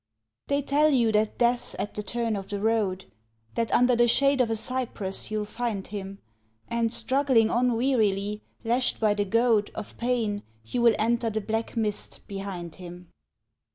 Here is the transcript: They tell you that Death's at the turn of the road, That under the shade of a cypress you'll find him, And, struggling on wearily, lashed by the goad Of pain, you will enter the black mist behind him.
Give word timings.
They 0.47 0.63
tell 0.63 0.89
you 0.89 1.11
that 1.11 1.37
Death's 1.37 1.75
at 1.77 1.93
the 1.93 2.01
turn 2.01 2.35
of 2.35 2.49
the 2.49 2.59
road, 2.59 3.05
That 3.53 3.71
under 3.71 3.95
the 3.95 4.07
shade 4.07 4.41
of 4.41 4.49
a 4.49 4.55
cypress 4.55 5.29
you'll 5.29 5.45
find 5.45 5.85
him, 5.85 6.17
And, 6.67 6.91
struggling 6.91 7.51
on 7.51 7.73
wearily, 7.73 8.41
lashed 8.63 8.99
by 8.99 9.13
the 9.13 9.25
goad 9.25 9.69
Of 9.75 9.95
pain, 9.99 10.41
you 10.65 10.81
will 10.81 10.95
enter 10.97 11.29
the 11.29 11.39
black 11.39 11.77
mist 11.77 12.21
behind 12.27 12.77
him. 12.77 13.09